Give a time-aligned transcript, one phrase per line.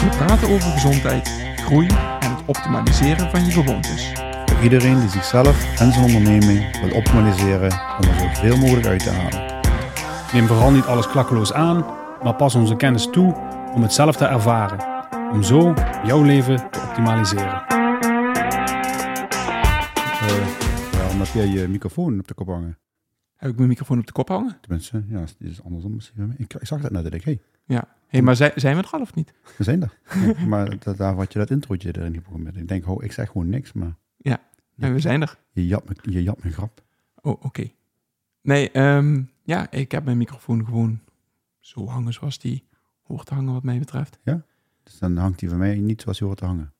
[0.00, 1.86] We praten over gezondheid, groei
[2.20, 4.12] en het optimaliseren van je gewoontes.
[4.46, 9.10] Voor iedereen die zichzelf en zijn onderneming wil optimaliseren om er zoveel mogelijk uit te
[9.10, 9.62] halen.
[10.32, 11.84] Neem vooral niet alles klakkeloos aan,
[12.22, 13.34] maar pas onze kennis toe
[13.74, 15.08] om het zelf te ervaren.
[15.32, 15.74] Om zo
[16.04, 17.62] jouw leven te optimaliseren.
[20.92, 22.78] waarom heb jij je microfoon op de kop hangen?
[23.36, 24.56] Heb ik mijn microfoon op de kop hangen?
[24.60, 26.34] Tenminste, ja, het is andersom misschien.
[26.36, 27.98] Ik, ik zag dat net en ik, hey, Ja.
[28.10, 29.32] Hey, maar zijn, zijn we er al of niet?
[29.56, 29.98] we zijn er.
[30.38, 32.44] Ja, maar dat, daar had je dat introotje erin geprobeerd.
[32.44, 32.56] met.
[32.56, 33.96] Ik denk, oh, ik zeg gewoon niks, maar
[34.76, 35.38] En we zijn er.
[35.52, 36.82] je jat me, je jat me grap.
[37.22, 37.70] Oh, oké.
[38.42, 41.00] Nee, ehm, ja, ik heb mijn microfoon gewoon
[41.60, 42.64] zo hangen zoals die
[43.02, 44.18] hoort te hangen wat mij betreft.
[44.82, 46.72] Dus dan hangt die van mij niet zoals hij hoort te hangen.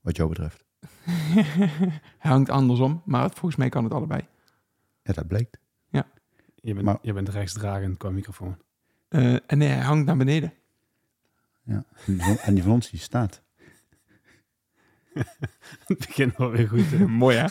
[0.00, 0.64] Wat jou betreft.
[0.84, 2.00] Hij
[2.32, 4.20] hangt andersom, maar het- volgens mij kan het allebei.
[5.02, 5.60] Ja, dat blijkt.
[6.64, 8.56] Je bent, Maar- je bent rechtsdragend qua microfoon.
[9.08, 10.52] Eh, en nee, hij hangt naar beneden.
[11.64, 11.84] Ja.
[12.06, 13.42] En die van, die van ons die staat.
[15.86, 16.90] Het begint wel weer goed.
[16.90, 17.06] hè?
[17.22, 17.46] Mooi hè?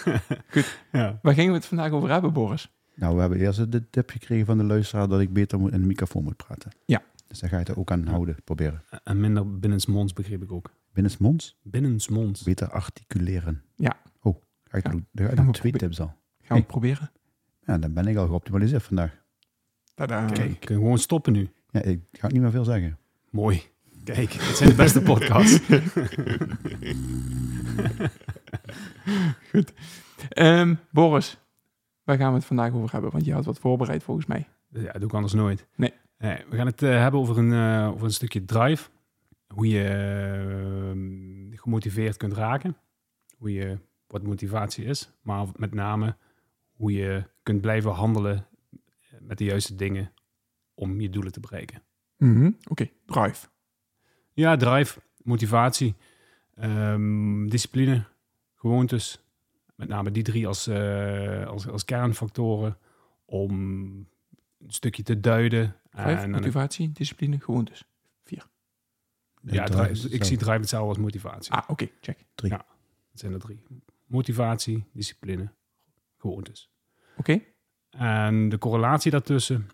[0.91, 1.19] ja.
[1.21, 2.71] Waar gingen we het vandaag over hebben, Boris?
[2.95, 5.81] Nou, we hebben eerst de tip gekregen van de luisteraar dat ik beter moet in
[5.81, 6.71] de microfoon moet praten.
[6.85, 7.01] Ja.
[7.27, 8.83] Dus daar ga je het er ook aan houden, proberen.
[9.03, 10.71] En minder binnensmonds begreep ik ook.
[10.93, 12.43] Binnensmonds, Binnensmonds.
[12.43, 13.63] beter articuleren.
[13.75, 13.97] Ja.
[14.21, 14.91] Oh, ga ik Ja.
[14.91, 15.07] doen.
[15.11, 16.05] Daar Gaan twee tips al.
[16.07, 16.57] Gaan we Hey.
[16.57, 17.11] het proberen?
[17.65, 19.19] Ja, dan ben ik al geoptimaliseerd vandaag.
[19.93, 20.25] Tadaa.
[20.25, 21.49] Kijk, kun je gewoon stoppen nu.
[21.69, 22.97] Ja, ik ga niet meer veel zeggen.
[23.29, 23.61] Mooi.
[24.03, 25.59] Kijk, het zijn de beste podcasts.
[30.29, 31.37] Ehm, Boris,
[32.03, 33.11] waar gaan we het vandaag over hebben?
[33.11, 34.47] Want je had wat voorbereid volgens mij.
[34.69, 35.67] ja, dat doe ik anders nooit.
[35.75, 35.93] Nee.
[36.17, 38.89] we gaan het eh, hebben over een, eh, over een stukje drive.
[39.47, 42.77] Hoe je eh, gemotiveerd kunt raken.
[43.37, 45.11] Hoe je, wat motivatie is.
[45.21, 46.15] Maar met name
[46.71, 48.47] hoe je kunt blijven handelen
[49.19, 50.13] met de juiste dingen
[50.73, 51.83] om je doelen te bereiken.
[52.17, 53.47] Mhm, Oké, drive.
[54.33, 55.95] Ja, drive, motivatie,
[56.55, 58.03] ehm, discipline,
[58.55, 59.19] gewoontes.
[59.75, 62.77] Met name die drie als, eh, als, als kernfactoren
[63.25, 63.51] om
[64.59, 65.75] een stukje te duiden.
[65.89, 67.85] Drive, En- en- motivatie, discipline, gewoontes.
[68.23, 71.51] ja, drive drive, is ik zie drive hetzelfde als motivatie.
[71.53, 72.25] Ah, oké, check.
[73.11, 73.63] Het zijn er drie.
[74.05, 75.51] Motivatie, discipline,
[76.17, 76.69] gewoontes.
[77.17, 77.41] Oké,
[77.89, 79.69] En de correlatie daartussen,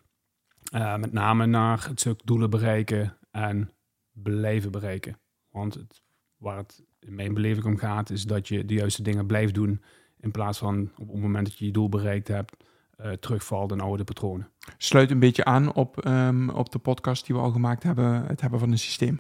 [0.71, 3.71] eh, met name naar het stuk doelen bereiken en
[4.23, 5.17] blijven bereiken.
[5.51, 6.01] Want het,
[6.37, 9.81] waar het in mijn beleving om gaat, is dat je de juiste dingen blijft doen.
[10.19, 12.55] In plaats van op het moment dat je je doel bereikt hebt,
[12.97, 14.49] eh, terugvalt in oude patronen.
[14.77, 18.41] sluit een beetje aan op, ehm, op de podcast die we al gemaakt hebben, het
[18.41, 19.19] hebben van een systeem.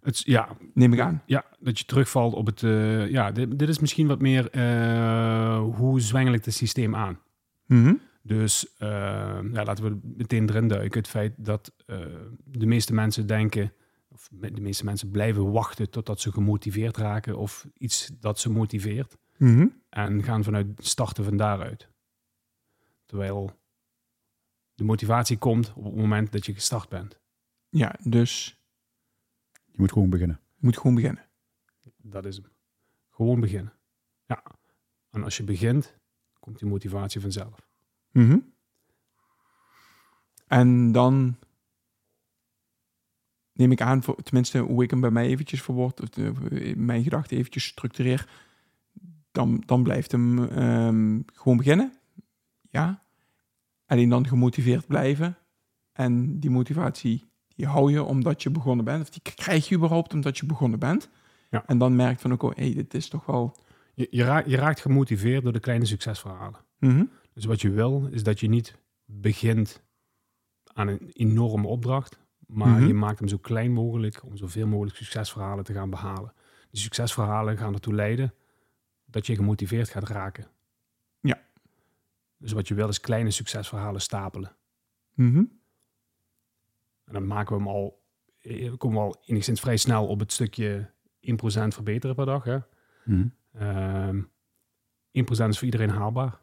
[0.00, 1.22] Het, ja, Neem ik aan.
[1.26, 2.62] ja, dat je terugvalt op het.
[2.62, 7.18] eh, ja, dit, dit is misschien wat meer eh, hoe zwengel ik het systeem aan.
[7.66, 7.94] Mhm.
[8.22, 10.98] Dus ja, laten we meteen erin duiken.
[10.98, 11.72] Het feit dat
[12.44, 13.72] de meeste mensen denken,
[14.14, 19.16] of de meeste mensen blijven wachten totdat ze gemotiveerd raken of iets dat ze motiveert.
[19.36, 19.66] Mhm.
[19.88, 21.88] En gaan vanuit starten van daaruit.
[23.06, 23.58] Terwijl
[24.74, 27.18] de motivatie komt op het moment dat je gestart bent.
[27.68, 28.60] Ja, dus
[29.64, 30.40] Je moet gewoon beginnen.
[30.54, 31.24] je moet gewoon beginnen.
[31.96, 32.46] Dat is hem.
[33.10, 33.72] Gewoon beginnen.
[34.26, 34.42] Ja.
[35.10, 35.94] En als je begint,
[36.40, 37.68] komt die motivatie vanzelf.
[38.10, 38.38] Mhm.
[40.46, 41.36] En dan
[43.54, 47.02] neem ik aan, voor, tenminste hoe ik hem bij mij eventjes verwoord, of de- mijn
[47.02, 48.28] gedachten eventjes structureer,
[49.32, 51.92] dan, dan blijft hem ehm, gewoon beginnen.
[52.70, 53.02] Ja.
[53.86, 55.36] Alleen dan gemotiveerd blijven.
[55.92, 59.02] En die motivatie, die hou je omdat je begonnen bent.
[59.02, 61.08] Of die krijg je überhaupt omdat je begonnen bent.
[61.50, 61.62] Ja.
[61.66, 63.56] En dan merkt van, ook, oh, hey, dit is toch wel...
[63.94, 66.60] Je, je, raakt, je raakt gemotiveerd door de kleine succesverhalen.
[66.78, 67.04] Mhm.
[67.32, 69.82] Dus wat je wil, is dat je niet begint
[70.72, 72.18] aan een enorme opdracht,
[72.54, 72.86] maar Mhm.
[72.86, 76.32] je maakt hem zo klein mogelijk om zoveel mogelijk succesverhalen te gaan behalen.
[76.70, 78.34] Die succesverhalen gaan ertoe leiden
[79.04, 80.46] dat je gemotiveerd gaat raken.
[81.20, 81.42] Ja.
[82.36, 84.56] Dus wat je wil is kleine succesverhalen stapelen.
[85.14, 85.44] Mhm.
[87.04, 88.02] En dan maken we hem al,
[88.40, 90.90] eh, komen we al enigszins vrij snel op het stukje
[91.20, 92.44] 1% verbeteren per dag.
[92.44, 92.58] Hè?
[93.04, 93.26] Mhm.
[93.52, 94.22] Ehm
[95.10, 96.40] 1% is voor iedereen haalbaar.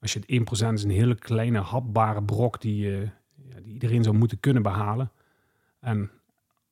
[0.00, 3.08] Als je het 1% is een hele kleine hapbare brok die, eh,
[3.62, 5.12] die iedereen zou moeten kunnen behalen.
[5.82, 6.10] En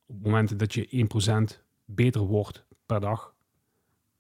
[0.07, 1.09] op het moment dat je
[1.55, 3.35] 1% beter wordt per dag,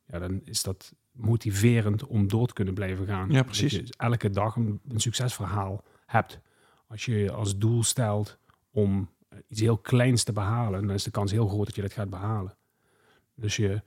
[0.06, 3.31] ja, dan is dat motiverend om door te kunnen blijven gaan.
[3.31, 3.72] Ja, precies.
[3.72, 6.40] Dat je elke dag een, een succesverhaal hebt.
[6.87, 8.38] Als je als doel stelt
[8.70, 9.10] om
[9.48, 12.10] iets heel kleins te behalen, dan is de kans heel groot dat je dat gaat
[12.10, 12.56] behalen.
[13.34, 13.82] Dus je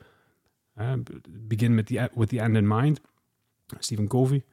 [1.29, 3.01] begin met the, with the end in mind.
[3.79, 4.45] Stephen Covey.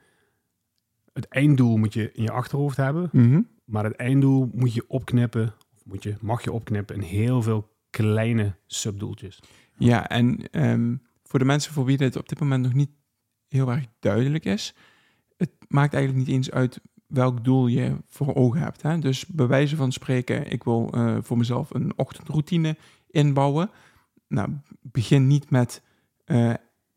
[1.12, 3.40] Het einddoel moet je in je achterhoofd hebben, Mhm.
[3.64, 5.54] maar het einddoel moet je opknippen,
[5.84, 9.40] moet je, mag je opknippen in heel veel kleine subdoeltjes.
[9.76, 12.90] Ja, en ehm, voor de mensen voor wie dit op dit moment nog niet
[13.48, 14.74] heel erg duidelijk is,
[15.36, 18.82] het maakt eigenlijk niet eens uit welk doel je voor ogen hebt.
[18.82, 18.98] Hè?
[18.98, 22.76] Dus bij wijze van spreken, ik wil eh, voor mezelf een ochtendroutine
[23.10, 23.70] inbouwen.
[24.28, 24.48] Nou,
[24.80, 25.82] begin niet met
[26.24, 26.52] eh,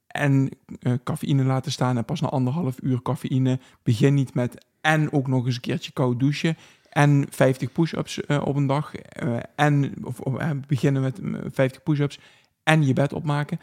[0.08, 3.60] en eh, cafeïne laten staan en pas na anderhalf uur cafeïne.
[3.84, 6.58] Begin niet met en ook nog eens een keertje koud douchen
[6.94, 8.96] en 50 push-ups eh, op een dag.
[8.96, 12.20] eh, en of, of, eh, beginnen met eh, 50 push-ups
[12.64, 13.60] en je bed opmaken.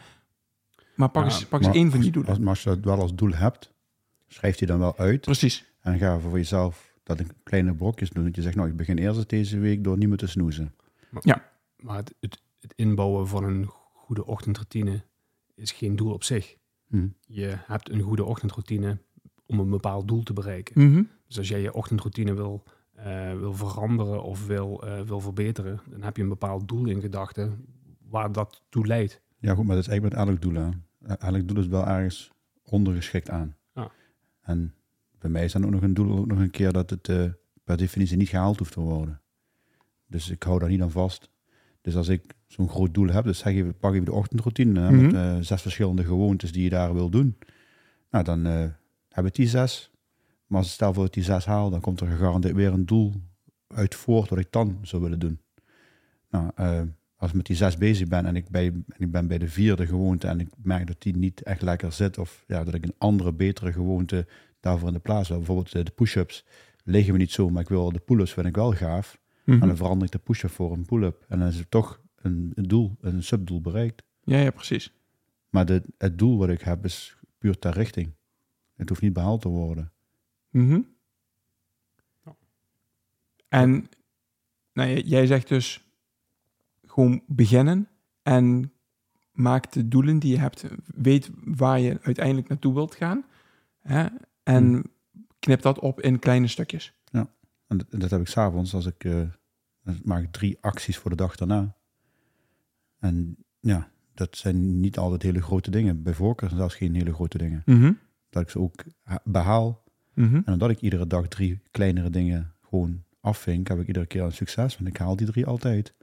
[0.95, 2.31] Maar pak Ja, eens, pak Maar eens één van die doelen.
[2.31, 3.73] Als, maar als je dat wel als doel hebt,
[4.27, 5.21] schrijf die dan wel uit.
[5.21, 5.65] Precies.
[5.81, 8.23] En ga voor jezelf dat in kleine brokjes doen.
[8.23, 10.75] Dat je zegt, nou, ik begin eerst deze week door niet meer te snoezen.
[11.77, 15.03] Maar het, het, het inbouwen van een goede ochtendroutine
[15.55, 16.55] is geen doel op zich.
[16.87, 17.07] Hm.
[17.27, 18.97] Je hebt een goede ochtendroutine
[19.45, 20.87] om een bepaald doel te bereiken.
[20.87, 21.03] Mhm.
[21.27, 22.63] Dus als jij je ochtendroutine wil,
[23.03, 27.01] eh, wil veranderen of wil, eh, wil verbeteren, dan heb je een bepaald doel in
[27.01, 27.65] gedachten
[28.09, 29.21] waar dat toe leidt.
[29.37, 30.53] Ja, goed, maar dat is eigenlijk met elk doel.
[30.53, 30.69] Hè.
[31.17, 32.31] Elk doel is wel ergens
[32.63, 33.55] ondergeschikt aan.
[33.73, 33.91] Ja.
[34.41, 34.73] En
[35.19, 37.25] bij mij is dan ook nog een doel ook nog een keer dat het eh,
[37.63, 39.21] per definitie niet gehaald hoeft te worden.
[40.07, 41.29] Dus ik hou daar niet aan vast.
[41.81, 44.91] Dus als ik zo'n groot doel heb, dus zeg even, pak even de ochtendroutine hè,
[44.91, 45.41] met Mhm.
[45.41, 47.37] zes verschillende gewoontes die je daar wil doen.
[48.09, 48.45] Nou, dan
[49.09, 49.90] heb ik die zes.
[50.51, 52.85] Maar als stel voor dat ik die zes haal, dan komt er gegarandeerd weer een
[52.85, 53.13] doel
[53.67, 55.39] uit voort wat ik dan zou willen doen.
[56.29, 56.81] Nou, eh,
[57.15, 59.49] als ik met die zes bezig ben en ik, bij, en ik ben bij de
[59.49, 62.83] vierde gewoonte en ik merk dat die niet echt lekker zit, of ja, dat ik
[62.83, 64.27] een andere, betere gewoonte
[64.59, 65.37] daarvoor in de plaats wil.
[65.37, 66.45] Bijvoorbeeld eh, de push-ups
[66.83, 69.19] liggen me niet zo, maar ik wil de pull-ups vind ik wel gaaf.
[69.45, 69.61] Mhm.
[69.61, 71.25] En dan verander ik de push-up voor een pull-up.
[71.27, 74.03] En dan is het toch een, een doel, een subdoel bereikt.
[74.23, 74.93] Ja, ja, precies.
[75.49, 78.13] Maar de, het doel wat ik heb is puur ter richting.
[78.75, 79.91] Het hoeft niet behaald te worden.
[80.51, 80.81] Mhm.
[82.25, 82.35] Ja.
[83.47, 83.89] En
[84.73, 85.85] nou, ja, jij zegt dus
[86.85, 87.87] gewoon beginnen
[88.23, 88.71] en
[89.31, 90.63] maak de doelen die je hebt.
[90.85, 93.23] Weet waar je uiteindelijk naartoe wilt gaan.
[93.79, 94.07] Hè?
[94.43, 94.83] En Hmm.
[95.39, 96.93] knip dat op in kleine stukjes.
[97.67, 99.03] En dat, dat heb ik s'avonds als ik...
[99.03, 99.21] eh,
[100.03, 101.75] maak ik drie acties voor de dag daarna.
[102.99, 106.03] En ja, dat zijn niet altijd hele grote dingen.
[106.03, 107.61] Bij voorkeur zijn zelfs geen hele grote dingen.
[107.65, 107.93] Mhm.
[108.29, 109.21] Dat ik ze ook ha-
[110.13, 110.35] Mhm.
[110.45, 114.31] En omdat ik iedere dag drie kleinere dingen gewoon afvink, heb ik iedere keer een
[114.31, 114.77] succes.
[114.77, 115.93] Want ik haal die drie altijd.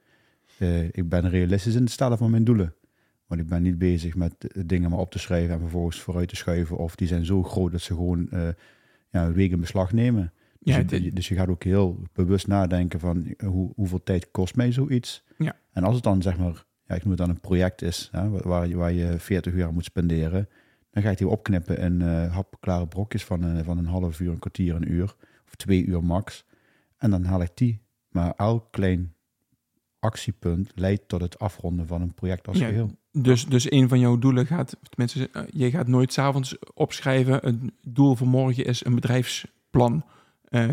[0.58, 2.75] Eh, ik ben realistisch in het stellen van mijn doelen.
[3.26, 6.28] Want ik ben niet bezig met eh, dingen maar op te schrijven en vervolgens vooruit
[6.28, 6.76] te schuiven.
[6.76, 8.49] Of die zijn zo groot dat ze gewoon eh,
[9.10, 10.32] ja, in beslag nemen.
[10.61, 14.31] Dus, Ja, je, dit- dus je gaat ook heel bewust nadenken van hoe, hoeveel tijd
[14.31, 15.25] kost mij zoiets.
[15.38, 15.56] Ja.
[15.72, 18.28] En als het dan zeg maar, ja, ik noem het dan een project is, hè,
[18.28, 20.49] waar, waar je 40 uur aan moet spenderen.
[20.99, 24.31] Dan ga ik die opknippen in eh hapklare brokjes van, eh, van een half uur,
[24.31, 25.15] een kwartier, een uur.
[25.47, 26.45] Of twee uur max.
[26.97, 27.81] En dan haal ik die.
[28.09, 29.15] Maar elk klein
[29.99, 32.91] actiepunt leidt tot het afronden van een project als Ja, geheel.
[33.12, 37.47] Dus, dus een van jouw doelen gaat, tenminste, eh, je gaat nooit s'avonds opschrijven.
[37.47, 40.05] Een doel voor morgen is een bedrijfsplan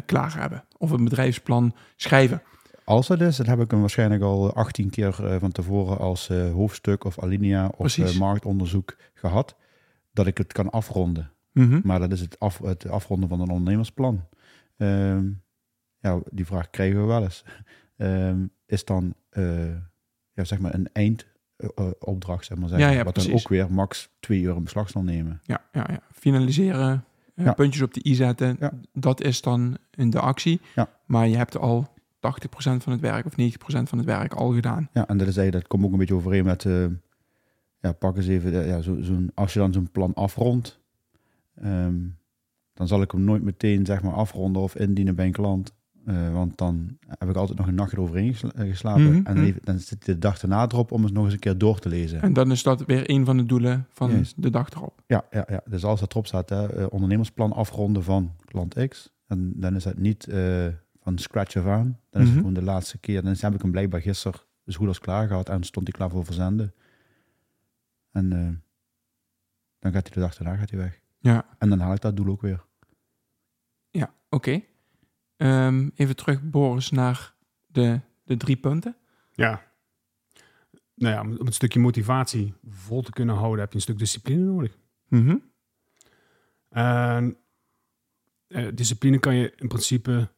[0.06, 0.64] klaar hebben.
[0.78, 2.42] Of een bedrijfsplan schrijven.
[2.84, 7.04] Als dat is, dan heb ik hem waarschijnlijk al 18 keer van tevoren als hoofdstuk
[7.04, 9.56] of alinea of marktonderzoek gehad.
[10.16, 11.32] Dat ik het kan afronden.
[11.52, 11.80] Mhm.
[11.84, 14.28] Maar dat is het, af, het afronden van een ondernemersplan.
[14.78, 15.30] Ehm,
[15.98, 17.44] ja, die vraag krijgen we wel eens.
[17.98, 19.76] Ehm, is dan eh,
[20.34, 22.88] ja, zeg maar een eindopdracht, zeg maar zeggen.
[22.90, 25.40] Ja, ja, wat dan ook weer max twee uur in beslag zal nemen.
[25.44, 26.00] Ja, ja, ja.
[26.12, 27.04] Finaliseren,
[27.36, 27.54] eh, Ja.
[27.54, 28.58] puntjes op de i zetten.
[28.60, 28.72] Ja.
[28.94, 30.62] Dat is dan in de actie.
[31.06, 31.88] Maar je hebt al
[32.20, 34.90] 80% van het werk of 90% van het werk al gedaan.
[34.94, 36.86] Ja, en dat, is eigenlijk, dat komt ook een beetje overeen met, eh,
[37.80, 40.80] ja, pak eens even, eh, ja, zo, zo'n, als je dan zo'n plan afrondt,
[41.56, 41.96] ehm,
[42.74, 45.74] dan zal ik hem nooit meteen zeg maar afronden of indienen bij een klant.
[46.06, 49.04] Eh, want dan heb ik altijd nog een nacht eroverheen gesla- eh, geslapen.
[49.04, 49.44] Mhm, En dan, mhm.
[49.46, 51.90] even, dan zit de dag erna erop om het nog eens een keer door te
[51.90, 52.22] lezen.
[52.22, 55.02] En dan is dat weer een van de doelen van de dag erop.
[55.08, 55.62] Ja, ja, ja.
[55.70, 59.14] dus als dat erop staat, hè, ondernemersplan afronden van klant X.
[59.28, 60.28] En dan is het niet
[61.02, 62.00] van scratch af aan.
[62.10, 62.38] Dan is Mhm.
[62.38, 63.24] het gewoon de laatste keer.
[63.24, 66.10] Dan heb ik hem blijkbaar gisteren dus goed als klaar gehad en stond hij klaar
[66.10, 66.74] voor verzenden.
[68.16, 68.54] En eh,
[69.80, 71.00] dan gaat hij de dag daarna gaat hij weg.
[71.18, 72.66] Ja, En dan haal ik dat doel ook weer.
[73.90, 74.62] ja oké.
[75.38, 77.34] Ehm, even terug, Boris, naar
[77.68, 78.96] de, de drie punten.
[79.32, 79.64] Ja.
[80.96, 83.98] nou ja, om om het stukje motivatie vol te kunnen houden, heb je een stuk
[83.98, 84.78] discipline nodig.
[85.08, 85.38] Mhm.
[86.70, 87.38] En
[88.48, 90.30] eh, discipline kan je in principe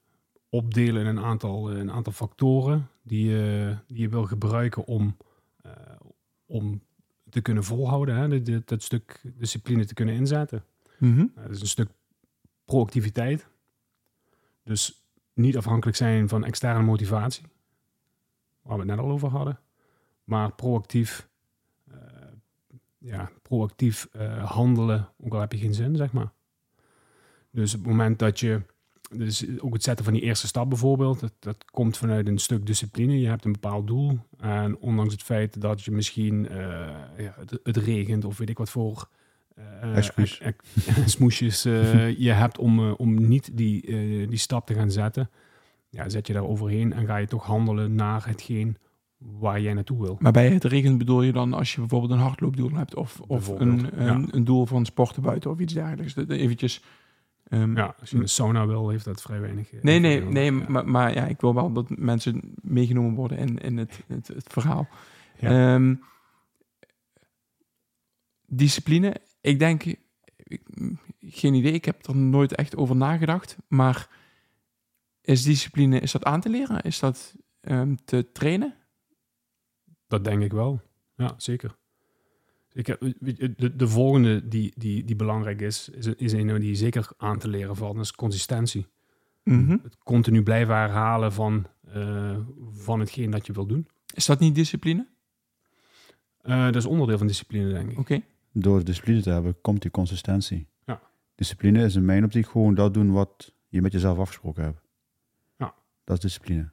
[0.50, 5.18] opdelen in een aantal, een aantal factoren die je, die je wil gebruiken om,
[5.62, 5.72] eh,
[6.46, 6.82] om
[7.38, 10.64] te kunnen volhouden, hè, dit- dat stuk discipline te kunnen inzetten.
[11.38, 11.90] Uh, dat is een stuk
[12.66, 13.48] proactiviteit.
[14.64, 15.02] Dus
[15.34, 17.46] niet afhankelijk zijn van externe motivatie,
[18.62, 19.60] waar we het net al over hadden,
[20.24, 21.28] maar proactief,
[21.92, 21.98] eh,
[22.98, 26.32] ja, proactief eh, handelen, ook al heb je geen zin, zeg maar.
[27.52, 28.62] Dus op het moment dat je,
[29.16, 32.66] dus ook het zetten van die eerste stap bijvoorbeeld, dat, dat komt vanuit een stuk
[32.66, 33.20] discipline.
[33.20, 36.58] Je hebt een bepaald doel en ondanks het feit dat je misschien, eh,
[37.18, 39.10] ja, het, het regent of weet ik wat voor
[39.56, 39.98] eh,
[41.06, 41.64] smoesjes
[42.28, 43.82] je hebt om, om niet die,
[44.28, 45.30] die stap te gaan zetten,
[45.90, 48.78] ja, zet je daar overheen en ga je toch handelen naar hetgeen
[49.18, 50.18] waar jij naartoe wil.
[50.20, 53.48] Maar bij het regent bedoel je dan als je bijvoorbeeld een hardloopdoel hebt of, of
[53.48, 54.28] een, een, ja.
[54.32, 56.16] een doel van sporten buiten of iets dergelijks.
[56.16, 56.84] Eventjes.
[57.50, 59.74] Ehm, Ja, als je een sauna wil, heeft dat vrij weinig.
[59.74, 60.66] eh, Nee, nee, nee, Ja.
[60.70, 64.48] maar, maar ja, ik wil wel dat mensen meegenomen worden in, in het, het, het
[64.52, 64.88] verhaal.
[65.40, 65.74] Ja.
[65.76, 65.96] Ehm,
[68.46, 70.62] discipline, ik denk, ik,
[71.20, 74.10] geen idee, ik heb er nooit echt over nagedacht, maar
[75.22, 76.82] is discipline, is dat aan te leren?
[76.82, 78.74] Is dat ehm, te trainen?
[80.08, 80.82] Dat denk ik wel.
[81.16, 81.78] Ja, zeker.
[82.78, 86.76] Ik heb, je, de, de volgende die, die, die belangrijk is, is, is een die
[86.76, 88.88] zeker aan te leren valt, dat is consistentie.
[89.44, 89.78] Mhm.
[89.84, 92.38] Het continu blijven herhalen van, eh,
[92.72, 93.88] van hetgeen dat je wil doen.
[94.14, 95.08] Is dat niet discipline?
[96.42, 98.00] Eh, dat is onderdeel van discipline, denk ik.
[98.00, 98.22] Oké.
[98.52, 100.68] Door discipline te hebben, komt die consistentie.
[100.86, 101.02] Ja.
[101.36, 104.82] Discipline is in mijn optiek gewoon dat doen wat je met jezelf afgesproken hebt.
[105.58, 105.74] Ja.
[106.04, 106.70] Dat is discipline.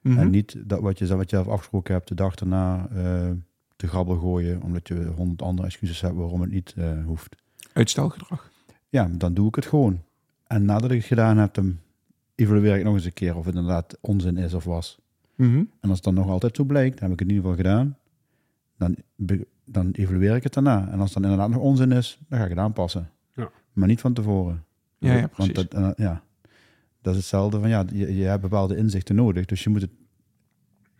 [0.00, 0.18] Mhm.
[0.18, 3.30] En niet dat wat je, wat je zelf afgesproken hebt de dag daarna eh,
[3.76, 7.36] te grabbel gooien, omdat je honderd andere excuses hebt waarom het niet eh, hoeft.
[7.72, 8.50] Uitstelgedrag.
[8.88, 10.02] Ja, dan doe ik het gewoon.
[10.46, 11.78] En nadat ik het gedaan heb, dan
[12.34, 14.98] evalueer ik nog eens een keer of het inderdaad onzin is of was.
[15.34, 15.56] Mhm.
[15.56, 17.64] En als het dan nog altijd zo blijkt, dan heb ik het in ieder geval
[17.64, 17.96] gedaan.
[18.76, 18.96] Dan,
[19.64, 20.88] dan evalueer ik het daarna.
[20.90, 23.10] En als het dan inderdaad nog onzin is, dan ga ik het aanpassen.
[23.34, 23.50] Ja.
[23.72, 24.64] Maar niet van tevoren.
[24.98, 25.54] Ja, ja, Want precies.
[25.54, 26.22] dat, eh, ja,
[27.00, 29.44] dat is hetzelfde van, ja, je, je hebt bepaalde inzichten nodig.
[29.44, 29.90] Dus je moet het,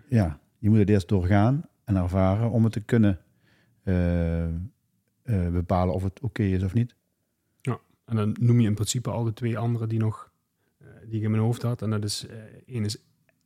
[0.08, 3.18] ja, je moet het eerst doorgaan en ervaren om het te kunnen
[3.82, 4.52] eh, eh,
[5.52, 6.94] bepalen of het oké is of niet.
[8.04, 10.30] En dan noem je in principe al de twee andere die, nog,
[10.78, 11.82] eh, die ik in mijn hoofd had.
[11.82, 12.26] En dat is,
[12.66, 12.96] één is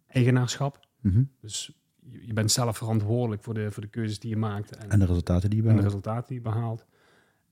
[0.07, 0.89] eigenaarschap.
[1.01, 1.23] Mhm.
[1.41, 4.77] Dus je, je bent zelf verantwoordelijk voor de, voor de keuzes die je maakt.
[4.77, 5.95] En de resultaten die je en de behaalt.
[5.95, 6.87] resultaten die je behaalt.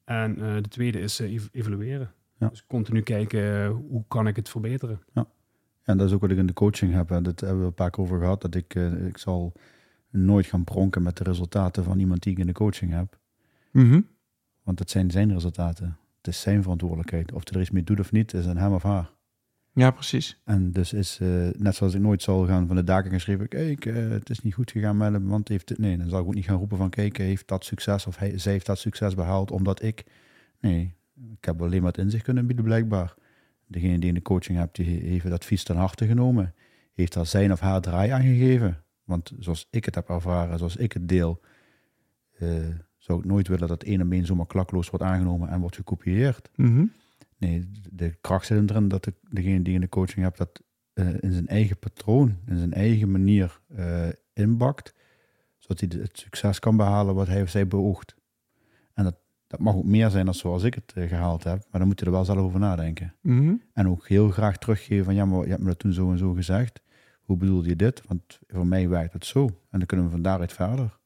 [0.05, 2.13] En de tweede is ev- evalueren.
[2.39, 2.49] Ja.
[2.49, 5.01] Dus continu kijken, hoe kan ik het verbeteren?
[5.83, 7.11] En dat is ook wat ik in de coaching heb.
[7.11, 8.43] En dat hebben we een paar keer over gehad.
[8.43, 8.75] Dat ik,
[9.07, 9.53] ik zal
[10.11, 13.19] nooit gaan pronken met de resultaten van iemand die ik in de coaching heb.
[13.73, 14.01] Mhm.
[14.63, 15.97] Want het zijn zijn resultaten.
[16.17, 17.33] Het is zijn verantwoordelijkheid.
[17.33, 19.11] Of hij er iets mee doet of niet, is aan hem of haar.
[19.79, 20.41] Ja, precies.
[20.45, 23.49] En dus is, eh, net zoals ik nooit zal gaan van de daken gaan schrijven,
[23.49, 26.21] kijk, eh, het is niet goed gegaan met hem, want heeft het, nee, dan zal
[26.21, 28.79] ik ook niet gaan roepen van, kijk, heeft dat succes of hij, zij heeft dat
[28.79, 30.05] succes behaald, omdat ik,
[30.61, 30.95] nee,
[31.31, 33.15] ik heb alleen maar het inzicht kunnen bieden blijkbaar.
[33.67, 36.55] Degene die in de coaching hebt, die heeft het advies ten harte genomen,
[36.93, 38.83] heeft daar zijn of haar draai aan gegeven.
[39.09, 41.41] Want zoals ik het heb ervaren, zoals ik het deel,
[42.39, 42.49] eh,
[42.97, 46.51] zou ik nooit willen dat één op één zomaar klakloos wordt aangenomen en wordt gekopieerd.
[46.55, 46.85] Mhm.
[47.37, 50.63] Nee, de kracht zit erin dat de, degene die in de coaching hebt dat
[50.93, 54.95] eh, in zijn eigen patroon, in zijn eigen manier eh, inbakt,
[55.59, 58.15] zodat hij het succes kan behalen wat hij of zij beoogt.
[58.95, 61.81] En dat, dat mag ook meer zijn dan zoals ik het eh, gehaald heb, maar
[61.81, 63.15] dan moet je er wel zelf over nadenken.
[63.21, 63.55] Mhm.
[63.73, 66.19] En ook heel graag teruggeven van ja, maar je hebt me dat toen zo en
[66.19, 66.81] zo gezegd.
[67.29, 68.03] Hoe bedoelde je dit?
[68.07, 69.45] Want voor mij werkt het zo.
[69.45, 70.99] En dan kunnen we van daaruit verder.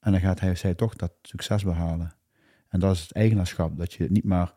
[0.00, 2.12] En dan gaat hij of zij toch dat succes behalen.
[2.68, 3.78] En dat is het eigenaarschap.
[3.78, 4.54] Dat je niet maar,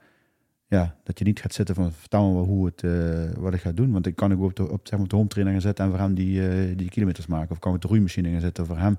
[0.68, 3.62] ja, dat je niet gaat zitten van vertel me wel hoe het, eh, wat ik
[3.62, 3.92] ga doen.
[3.92, 5.92] Want ik kan ook op de, op, zeg maar, de home trainer gaan zetten en
[5.92, 7.52] voor hem die, eh, die kilometers maken.
[7.52, 8.98] Of kan ik de roeimachine gaan zetten voor hem.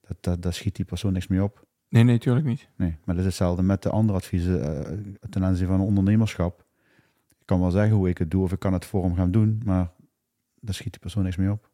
[0.00, 1.66] Dat, dat, daar schiet die persoon niks mee op.
[1.88, 2.68] Nee, nee, natuurlijk niet.
[2.76, 4.98] Nee, maar dat is hetzelfde met de andere adviezen eh,
[5.30, 6.64] ten aanzien van ondernemerschap.
[7.28, 9.30] Ik kan wel zeggen hoe ik het doe of ik kan het voor hem gaan
[9.30, 9.90] doen, maar
[10.60, 11.70] daar schiet die persoon niks mee op.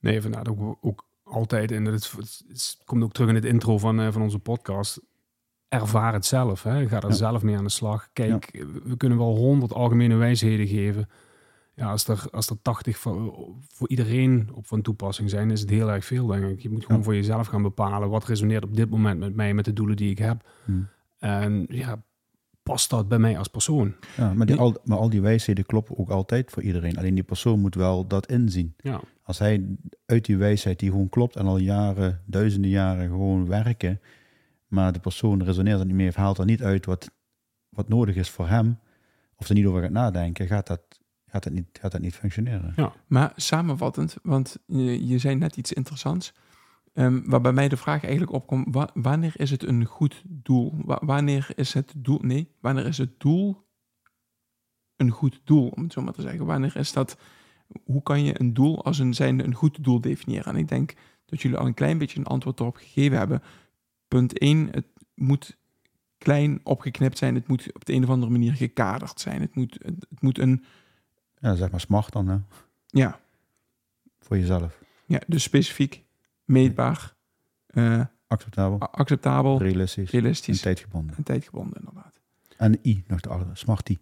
[0.00, 2.14] Nee, vandaar ook, ook altijd, en het
[2.48, 5.00] is- komt ook terug in het intro van, eh, van onze podcast,
[5.68, 6.62] ervaar het zelf.
[6.62, 6.88] Hè?
[6.88, 7.14] Ga er Ja.
[7.14, 8.08] zelf mee aan de slag.
[8.12, 11.08] Kijk, we kunnen wel honderd algemene wijsheden geven.
[11.74, 13.34] Ja, als er, als er 80 voor,
[13.68, 16.60] voor iedereen op van toepassing zijn, is het heel erg veel, denk ik.
[16.60, 17.04] Je moet gewoon Ja.
[17.04, 20.10] voor jezelf gaan bepalen wat resoneert op dit moment met mij, met de doelen die
[20.10, 20.48] ik heb.
[20.64, 20.88] Hmm.
[21.18, 22.02] En ja,
[22.66, 23.94] past dat bij mij als persoon?
[24.16, 26.98] Ja, maar, die, al, maar al die wijsheden kloppen ook altijd voor iedereen.
[26.98, 28.74] Alleen die persoon moet wel dat inzien.
[28.76, 29.66] Ja, Als hij
[30.06, 34.00] uit die wijsheid die gewoon klopt en al jaren, duizenden jaren gewoon werken,
[34.66, 37.10] maar de persoon resoneert er niet mee of haalt er niet uit wat,
[37.68, 38.78] wat nodig is voor hem,
[39.36, 40.80] of er niet over gaat nadenken, gaat dat,
[41.26, 42.72] gaat dat, niet, gaat dat niet functioneren.
[42.76, 42.92] ja.
[43.06, 46.32] Maar samenvattend, want je, je zei net iets interessants.
[46.96, 50.74] Ehm, waar bij mij de vraag eigenlijk opkomt: wa- wanneer is het een goed doel?
[50.84, 52.18] Wa- wanneer is het doel?
[52.22, 53.64] Nee, wanneer is het doel
[54.96, 56.46] een goed doel, om het zo maar te zeggen?
[56.46, 57.16] Wanneer is dat?
[57.84, 60.44] Hoe kan je een doel als een zijnde een goed doel definiëren?
[60.52, 63.42] En ik denk dat jullie al een klein beetje een antwoord erop gegeven hebben.
[64.08, 65.56] Punt 1, het moet
[66.18, 67.34] klein opgeknipt zijn.
[67.34, 69.40] Het moet op de een of andere manier gekaderd zijn.
[69.40, 70.64] Het moet, het, het moet een,
[71.38, 72.36] Ja, zeg maar smart dan, hè,
[72.86, 73.20] ja,
[74.20, 74.82] voor jezelf.
[75.06, 76.04] Ja, dus specifiek,
[76.46, 77.14] meetbaar,
[77.66, 81.16] eh, Acceptabel, acceptabel, realistisch en realistisch tijdgebonden.
[81.16, 82.20] en tijdgebonden inderdaad.
[82.56, 83.98] En de I, nog de andere, smart I,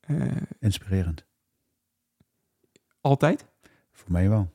[0.00, 0.26] Eh,
[0.60, 1.24] inspirerend.
[3.00, 3.46] altijd.
[3.92, 4.50] Voor mij wel.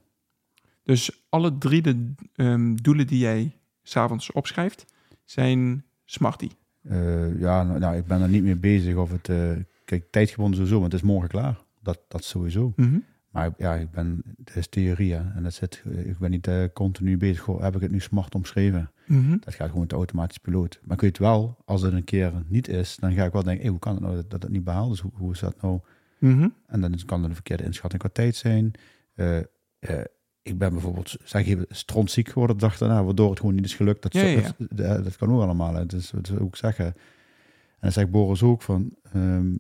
[0.83, 4.86] Dus alle drie de ehm, doelen die jij s'avonds opschrijft,
[5.24, 6.50] zijn smarty.
[6.81, 9.29] Eh, ja, nou, nou, ik ben er niet mee bezig of het...
[9.29, 9.51] eh,
[9.86, 11.57] kijk, tijdgebonden sowieso, want het is morgen klaar.
[11.81, 12.74] Dat, dat sowieso.
[12.75, 13.00] Mhm.
[13.38, 16.63] Maar ja, ik ben, het is theorie hè, en dat zit, ik ben niet eh,
[16.74, 17.39] continu bezig.
[17.39, 18.91] Goh, heb ik het nu smart omschreven?
[19.06, 19.38] Mhm.
[19.39, 20.79] Dat gaat gewoon de automatische piloot.
[20.84, 23.62] Maar ik weet wel, als het een keer niet is, dan ga ik wel denken,
[23.62, 25.00] hey, hoe kan het nou dat dat het niet behaald is?
[25.00, 25.79] Hoe, hoe is dat nou?
[26.17, 26.48] Mhm.
[26.67, 28.72] En dan is- kan er een verkeerde inschatting qua tijd zijn.
[29.15, 29.44] Eh, eh,
[30.41, 33.75] ik ben bijvoorbeeld, zeg even, strontziek geworden de dag daarna, waardoor het gewoon niet is
[33.75, 34.01] gelukt.
[34.01, 34.41] Dat, Ja, ja,
[34.75, 34.98] ja.
[34.98, 35.74] Dat, kan ook allemaal.
[35.75, 35.86] hè.
[35.86, 36.86] Dus dat is ook zeggen.
[36.86, 36.94] En
[37.79, 39.56] dan zegt Boris ook van, ehm,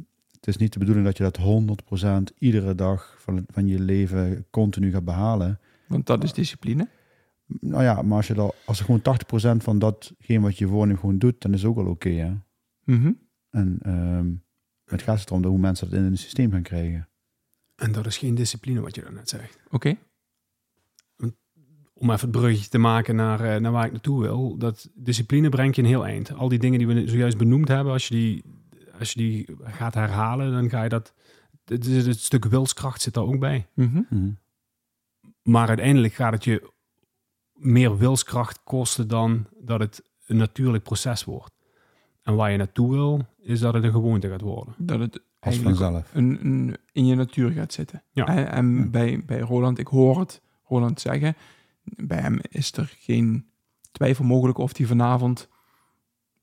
[0.47, 3.79] het is niet de bedoeling dat je dat 100% iedere dag van, het- van je
[3.79, 5.59] leven continu gaat behalen.
[5.87, 6.87] Want dat is discipline.
[7.45, 10.99] Nou ja, maar als je dan, als er gewoon 80% van datgene wat je voorneemt
[10.99, 12.09] gewoon doet, dan is het ook wel oké.
[12.09, 12.33] hè.
[12.83, 13.11] Mhm.
[13.49, 14.27] en ehm,
[14.85, 17.07] het gaat erom hoe mensen dat in het systeem gaan krijgen.
[17.75, 19.59] En dat is geen discipline wat je daarnet zegt.
[19.69, 19.95] Oké.
[21.93, 24.57] Om even het bruggetje te maken naar, eh, naar waar ik naartoe wil.
[24.57, 26.33] Dat discipline brengt je een heel eind.
[26.33, 28.43] Al die dingen die we zojuist benoemd hebben, als je die,
[28.99, 31.13] als je die gaat herhalen, dan ga je dat...
[31.65, 33.67] Het, stuk wilskracht zit daar ook bij.
[33.73, 34.01] Mhm.
[34.09, 34.29] Mhm.
[35.43, 36.71] Maar uiteindelijk gaat het je
[37.53, 41.55] meer wilskracht kosten dan dat het een natuurlijk proces wordt.
[42.21, 44.73] En waar je naartoe wil, is dat het een gewoonte gaat worden.
[44.77, 46.09] Dat het Als eigenlijk vanzelf.
[46.13, 48.03] een, een, in je natuur gaat zitten.
[48.11, 48.25] Ja.
[48.27, 48.85] En, en Ja.
[48.85, 51.35] bij, bij Roland, ik hoor het Roland zeggen,
[51.83, 53.45] bij hem is er geen
[53.91, 55.47] twijfel mogelijk of hij vanavond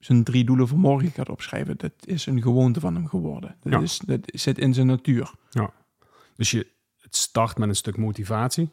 [0.04, 1.76] zijn drie doelen voor morgen gaat opschrijven.
[1.76, 3.56] Dat is een gewoonte van hem geworden.
[3.62, 3.80] Dat, Ja.
[3.80, 5.30] is, dat zit in zijn natuur.
[6.36, 6.66] Dus je,
[7.00, 8.68] het start met een stuk motivatie.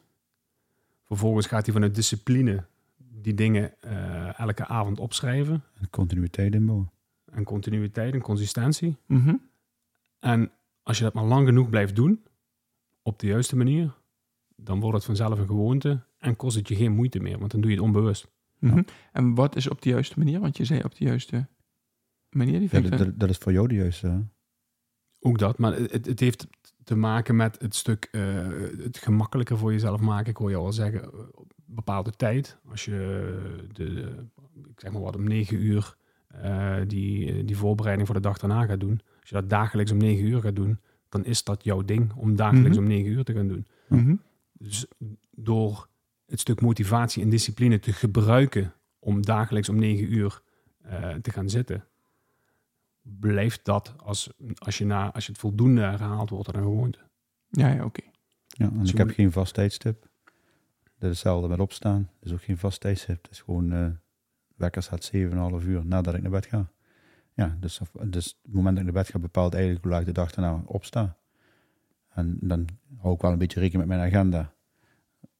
[1.05, 2.63] Vervolgens gaat hij vanuit discipline
[2.97, 5.63] die dingen eh, elke avond opschrijven.
[5.79, 6.91] En continuïteit inbouwen.
[7.31, 8.97] En continuïteit en consistentie.
[9.05, 9.35] Mhm.
[10.19, 10.51] En
[10.83, 12.23] als je dat maar lang genoeg blijft doen,
[13.01, 13.93] op de juiste manier,
[14.55, 17.61] dan wordt het vanzelf een gewoonte en kost het je geen moeite meer, want dan
[17.61, 18.27] doe je het onbewust.
[18.61, 18.81] Mhm.
[19.11, 20.39] En wat is op de juiste manier?
[20.39, 21.47] Want je zei op de juiste
[22.29, 22.59] manier.
[22.59, 24.25] Die Ja, dat, is voor jou de juiste.
[25.19, 26.47] Ook dat, maar het, het heeft
[26.83, 28.21] te maken met het stuk eh,
[28.83, 30.29] het gemakkelijker voor jezelf maken.
[30.29, 32.57] Ik hoor je al zeggen, eh, op bepaalde tijd.
[32.69, 32.91] Als je
[33.73, 34.25] de, de-
[34.69, 35.95] ik zeg maar wat, om negen uur
[36.27, 39.01] eh, die, die voorbereiding voor de dag daarna gaat doen.
[39.19, 42.35] Als je dat dagelijks om negen uur gaat doen, dan is dat jouw ding om
[42.35, 42.85] dagelijks Mhm.
[42.85, 43.67] om negen uur te gaan doen.
[43.87, 44.15] Mhm.
[44.53, 44.85] Dus
[45.31, 45.87] door
[46.31, 50.41] het stuk motivatie en discipline te gebruiken om dagelijks om negen uur
[50.81, 51.85] eh, te gaan zitten,
[53.01, 56.99] blijft dat als, als, je na, als je het voldoende herhaalt, wordt het een gewoonte.
[57.49, 58.01] Ja, ja oké.
[58.47, 60.09] Ja, en Dus ik heb moet- geen vast tijdstip.
[60.83, 62.09] Dat is hetzelfde met opstaan.
[62.19, 63.21] Dat is ook geen vast tijdstip.
[63.23, 63.87] Het is gewoon, eh
[64.55, 66.71] wekker staat 7,5 uur nadat ik naar bed ga.
[67.33, 70.07] Ja, dus, dus het moment dat ik naar bed ga bepaalt eigenlijk hoe laat ik
[70.07, 71.17] de dag daarna opsta.
[72.13, 72.65] En dan
[72.97, 74.53] hou ik wel een beetje rekening met mijn agenda.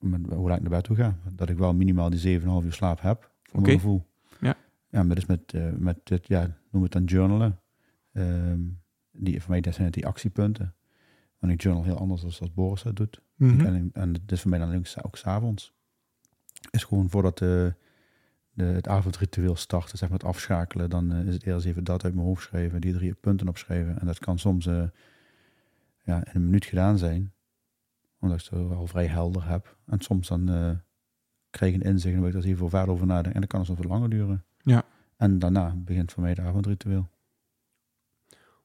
[0.02, 1.16] Met hoe laat ik naar bed toe ga.
[1.32, 3.32] Dat ik wel minimaal die 7,5 uur slaap heb.
[3.44, 4.06] Voor mijn gevoel.
[4.40, 4.56] Ja.
[4.90, 7.60] Ja, maar dus met, eh, met dit, ja, noem het dan journalen.
[8.14, 8.60] Ehm,
[9.12, 10.76] die, voor mij dat zijn het die actiepunten.
[11.40, 13.22] Want ik journal heel anders dan als Boris dat doet.
[13.36, 13.66] Mhm.
[13.66, 15.74] En, en is voor mij dan ook, ook s'avonds.
[16.72, 17.74] Is gewoon voordat de,
[18.54, 22.04] de, het avondritueel start, zeg maar het afschakelen, dan eh, is het eerst even dat
[22.04, 24.00] uit mijn hoofd schrijven, die drie punten opschrijven.
[24.00, 24.84] En dat kan soms eh,
[26.04, 27.34] ja, in een minuut gedaan zijn,
[28.22, 29.78] omdat ik het wel vrij helder heb.
[29.86, 30.72] En soms dan eh,
[31.50, 33.34] krijg ik een inzicht en dan wil ik er eens even verder over nadenken.
[33.34, 34.44] En dat kan soms wat langer duren.
[34.64, 34.84] Ja.
[35.18, 37.10] En daarna begint voor mij het avondritueel.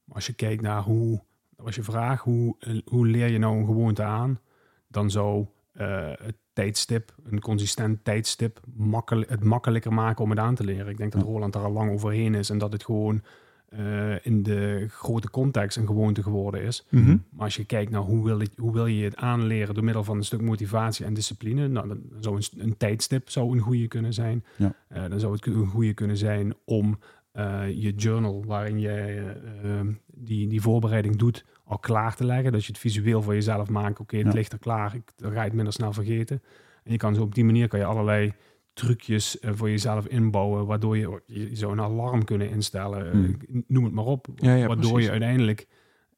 [0.08, 1.22] Als je kijkt naar hoe,
[1.56, 4.40] als je vraagt hoe, eh, hoe leer je nou een gewoonte aan,
[4.88, 10.54] dan zou eh, het tijdstip, een consistent tijdstip, makkelijk, het makkelijker maken om het aan
[10.54, 10.88] te leren.
[10.88, 11.22] Ik denk dat.
[11.22, 13.22] Roland daar al lang overheen is en dat het gewoon
[13.68, 16.86] eh, in de grote context een gewoonte geworden is.
[16.90, 17.16] Mhm.
[17.30, 20.04] Maar als je kijkt naar hoe wil, je, hoe wil je het aanleren door middel
[20.04, 23.88] van een stuk motivatie en discipline, nou, dan zou een, een tijdstip zou een goede
[23.88, 24.44] kunnen zijn.
[24.56, 24.74] Ja.
[24.88, 26.98] Eh, dan zou het een goede kunnen zijn om
[27.32, 32.52] eh, je journal, waarin je eh, eh, die, die voorbereiding doet, al klaar te leggen.
[32.52, 34.00] Dat je het visueel voor jezelf maakt.
[34.00, 34.32] Oké, het Ja.
[34.32, 34.94] ligt er klaar.
[34.94, 36.42] Ik, dan ga je het minder snel vergeten.
[36.84, 38.32] En je kan zo op die manier kan je allerlei
[38.76, 43.06] trucjes eh, voor jezelf inbouwen, waardoor je, je zou een alarm kunnen instellen.
[43.06, 43.36] eh, Hmm.
[43.66, 44.26] noem het maar op.
[44.36, 45.04] Ja, ja, waardoor precies.
[45.04, 45.66] je uiteindelijk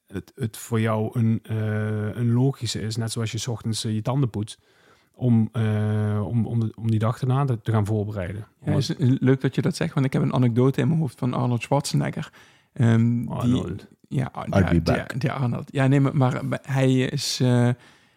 [0.07, 4.03] het, het voor jou een, eh, een logische is, net zoals je 's ochtends je
[4.03, 4.61] tanden poetst,
[5.15, 5.49] om,
[6.23, 8.47] om, om, de- om die dag erna te, te gaan voorbereiden.
[8.65, 11.19] Ja, is leuk dat je dat zegt, want ik heb een anekdote in mijn hoofd
[11.19, 12.33] van Arnold Schwarzenegger.
[12.73, 13.87] Ehm, die, Arnold.
[14.09, 15.69] ja, I'll ja, ja, Arnold.
[15.73, 17.41] Ja, nee, maar, maar hij is...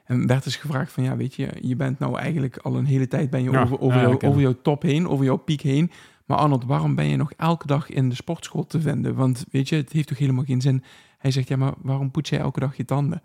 [0.06, 3.08] en werd dus gevraagd van, ja, weet je, je bent nou eigenlijk al een hele
[3.08, 5.62] tijd ben je Ja, over, over, ja, jou- over jouw top heen, over jouw piek
[5.62, 5.92] heen.
[6.26, 9.16] Maar Arnold, waarom ben je nog elke dag in de sportschool te vinden?
[9.16, 10.84] Want weet je, het heeft toch helemaal geen zin.
[11.18, 13.22] Hij zegt, ja, maar waarom poets jij elke dag je tanden?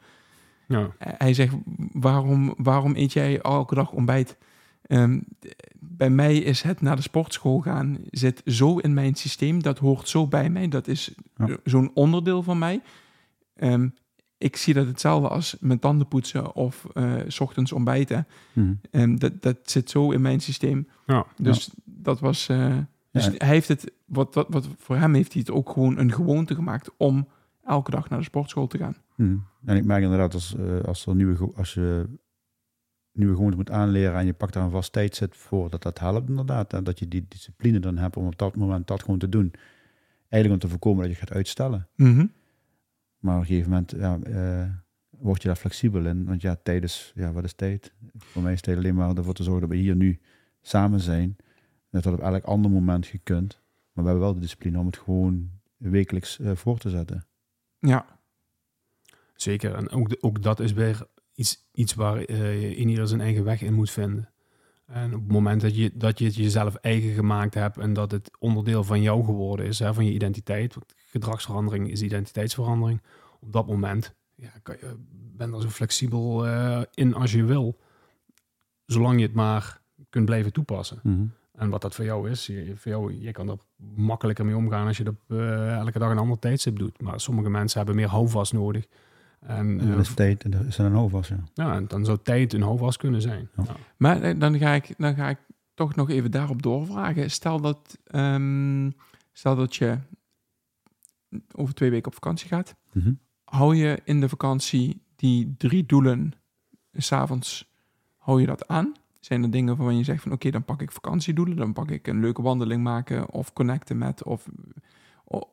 [0.68, 0.90] Ja.
[0.98, 1.54] Hij zegt,
[1.92, 4.36] waarom, waarom eet jij elke dag ontbijt?
[4.82, 5.20] Ehm,
[5.80, 9.62] bij mij is het naar de sportschool gaan zit zo in mijn systeem.
[9.62, 10.68] Dat hoort zo bij mij.
[10.68, 11.56] Dat is Ja.
[11.64, 12.80] zo'n onderdeel van mij.
[13.56, 13.88] Ehm,
[14.38, 18.26] ik zie dat hetzelfde als mijn tanden poetsen of eh, s ochtends ontbijten.
[18.52, 18.74] Mhm.
[18.90, 20.88] En dat, dat zit zo in mijn systeem.
[21.06, 21.26] Ja.
[21.36, 22.48] Dus dat was...
[22.48, 22.76] eh,
[23.12, 23.32] dus Ja.
[23.36, 26.54] hij heeft het, wat, wat, wat, voor hem heeft hij het ook gewoon een gewoonte
[26.54, 27.28] gemaakt om
[27.64, 28.96] elke dag naar de sportschool te gaan.
[29.16, 29.36] Mhm.
[29.64, 32.06] En ik merk inderdaad, als, eh, als, er nieuwe, als je
[33.12, 36.28] nieuwe gewoonte moet aanleren en je pakt daar een vast tijdset voor, dat dat helpt
[36.28, 36.72] inderdaad.
[36.72, 39.52] En dat je die discipline dan hebt om op dat moment dat gewoon te doen.
[40.28, 41.88] Eigenlijk om te voorkomen dat je gaat uitstellen.
[43.26, 44.70] Maar op een gegeven moment ja, eh,
[45.10, 46.24] word je daar flexibel in.
[46.24, 47.92] Want ja, tijd is, ja, wat is tijd?
[48.16, 50.20] Voor mij is tijd alleen maar ervoor te zorgen dat we hier nu
[50.60, 51.36] samen zijn.
[51.90, 53.60] Dat had op elk ander moment gekund.
[53.92, 57.26] Maar we hebben wel de discipline om het gewoon wekelijks eh, voor te zetten.
[57.78, 58.16] Ja,
[59.36, 59.74] Zeker.
[59.74, 63.44] En ook, ook dat is weer iets, iets waar eh, je in ieder zijn eigen
[63.44, 64.30] weg in moet vinden.
[64.86, 68.10] En op het moment dat je, dat je het jezelf eigen gemaakt hebt en dat
[68.10, 73.02] het onderdeel van jou geworden is, hè, van je identiteit, want gedragsverandering is identiteitsverandering,
[73.40, 74.94] op dat moment ja, kan je,
[75.36, 77.78] ben er zo flexibel eh, in als je wil,
[78.86, 81.32] zolang je het maar kunt blijven toepassen.
[81.56, 83.58] En wat dat voor jou is, je, voor jou, je kan er
[83.94, 87.00] makkelijker mee omgaan als je dat eh, elke dag een ander tijdstip doet.
[87.00, 88.86] Maar sommige mensen hebben meer houvast nodig.
[89.40, 91.38] En, En eh, dat is tijd en dat is een houvast, ja.
[91.54, 93.48] ja, en dan zou tijd een houvast kunnen zijn.
[93.56, 93.62] Ja.
[93.66, 93.76] Ja.
[93.96, 95.38] Maar eh, dan ga ik, dan ga ik
[95.74, 97.30] toch nog even daarop doorvragen.
[97.30, 98.90] Stel dat, ehm,
[99.32, 99.98] stel dat je
[101.54, 102.74] over twee weken op vakantie gaat.
[102.92, 103.12] Mhm.
[103.44, 106.32] Hou je in de vakantie die drie doelen,
[106.92, 107.70] s'avonds,
[108.16, 108.92] hou je dat aan?
[109.20, 111.56] Zijn er dingen waarvan je zegt van oké, dan pak ik vakantiedoelen.
[111.56, 114.24] Dan pak ik een leuke wandeling maken of connecten met.
[114.24, 114.48] Of,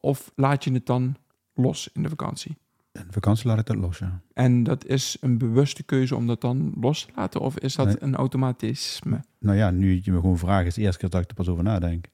[0.01, 1.15] of laat je het dan
[1.53, 2.57] los in de vakantie?
[2.91, 4.21] In de vakantie laat ik dat los, ja.
[4.33, 7.41] En dat is een bewuste keuze om dat dan los te laten?
[7.41, 7.95] Of is dat Nee.
[7.99, 9.23] een automatisme?
[9.39, 11.49] Nou ja, nu je me gewoon vraagt, is de eerste keer dat ik er pas
[11.49, 12.05] over nadenk.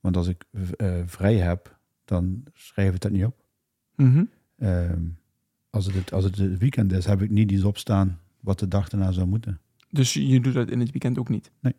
[0.00, 0.44] Want als ik
[0.76, 1.78] eh, vrij heb,
[2.10, 3.44] dan schrijf ik dat niet op.
[3.96, 4.24] Mhm.
[4.56, 5.04] Ehm,
[5.70, 8.88] als, het, als het het weekend is, heb ik niet iets opstaan wat de dag
[8.88, 9.60] daarna zou moeten.
[9.90, 11.50] Dus je doet dat in het weekend ook niet?
[11.60, 11.74] Nee.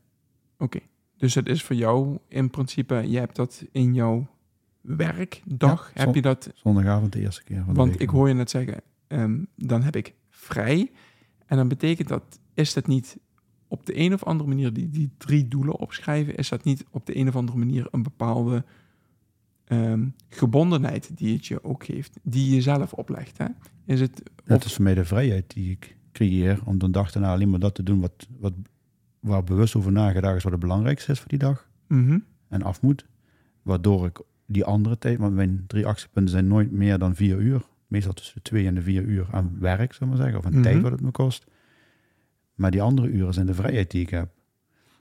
[0.57, 0.79] Oké.
[1.17, 4.27] Dus het is voor jou in principe, je hebt dat in jouw
[4.81, 6.51] werkdag, Ja, heb je dat?
[6.53, 9.95] Zondagavond de eerste keer van de Want ik hoor je net zeggen, ehm, dan heb
[9.95, 10.91] ik vrij.
[11.45, 13.17] En dan betekent dat, is dat niet
[13.67, 17.05] op de een of andere manier, die, die drie doelen opschrijven, is dat niet op
[17.05, 18.63] de een of andere manier een bepaalde
[19.71, 23.37] ehm, gebondenheid die het je ook geeft, die je zelf oplegt?
[23.37, 23.45] Hè?
[23.85, 27.31] Is het, Dat is voor mij de vrijheid die ik creëer om de dag daarna
[27.31, 28.53] alleen maar dat te doen wat, wat,
[29.19, 31.69] waar bewust over nagedacht is wat het belangrijkste is voor die dag.
[31.87, 32.19] Mhm.
[32.47, 33.05] en af moet.
[33.61, 37.61] Waardoor ik die andere tijd, want mijn drie actiepunten zijn nooit meer dan vier uur.
[37.87, 40.45] Meestal tussen de twee en de vier uur aan werk, zullen we maar zeggen, of
[40.45, 40.61] aan Mhm.
[40.61, 41.45] tijd wat het me kost.
[42.55, 44.29] Maar die andere uren zijn de vrijheid die ik heb.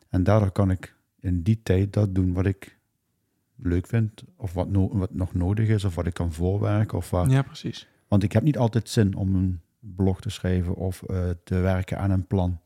[0.09, 2.79] En daardoor kan ik in die tijd dat doen wat ik
[3.63, 6.99] leuk vind, of wat, no- wat nog nodig is, of wat ik kan voorwerken.
[6.99, 7.89] Of waar, Ja, precies.
[8.09, 11.99] Want ik heb niet altijd zin om een blog te schrijven of eh, te werken
[11.99, 12.61] aan een plan.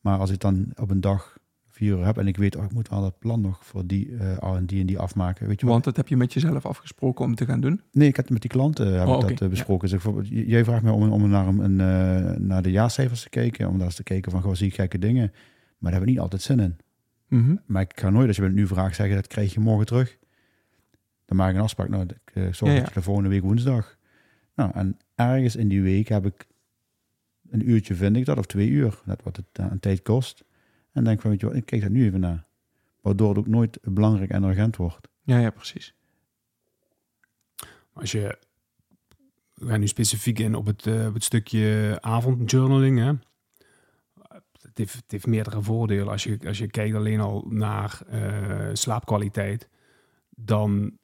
[0.00, 2.72] Maar als ik dan op een dag vier uur heb en ik weet, oh, ik
[2.72, 5.46] moet al dat plan nog voor die eh, al en die en die afmaken.
[5.46, 5.72] Weet je wat?
[5.74, 7.80] Want dat heb je met jezelf afgesproken om te gaan doen.
[7.92, 9.88] Nee, ik heb het met die klanten heb Oh, ik dat eh, besproken.
[9.88, 13.76] Dus jij vraagt me om, om naar, een, eh, naar de jaarcijfers te kijken, om
[13.76, 15.28] daar eens te kijken van, goh, zie ik gekke dingen.
[15.30, 16.76] Maar daar hebben we niet altijd zin in.
[17.32, 17.56] Mhm.
[17.66, 19.86] Maar ik ga nooit, als je me het nu vraagt, zeggen, dat krijg je morgen
[19.86, 20.18] terug.
[21.24, 23.42] Dan maak ik een afspraak, nou, ik eh, zorg Ja, dat je de volgende week
[23.42, 23.96] woensdag.
[24.54, 26.46] Nou, en ergens in die week heb ik
[27.50, 30.44] een uurtje, vind ik dat, of twee uur, net wat het eh, aan tijd kost.
[30.92, 32.46] En denk van, weet je wat, ik kijk daar nu even naar.
[33.00, 35.08] Waardoor het ook nooit belangrijk en urgent wordt.
[35.22, 35.94] Ja, ja, precies.
[37.92, 38.38] Als je,
[39.54, 42.98] we gaan nu specifiek in op het, eh, op het stukje avondjournaling.
[42.98, 43.12] Hè?
[44.72, 46.08] Het, heeft, het heeft meerdere voordelen.
[46.08, 49.68] Als je, als je kijkt alleen al naar eh, slaapkwaliteit,
[50.30, 50.98] dan